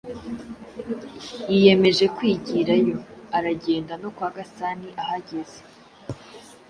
yiyemeza 1.51 2.05
kwigira 2.17 2.73
yo. 2.87 2.97
Aragenda 3.37 3.93
no 4.01 4.09
kwa 4.15 4.29
Gasani 4.35 4.89
ahageze, 5.03 5.59